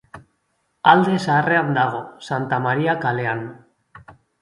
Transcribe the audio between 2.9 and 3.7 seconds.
kalean.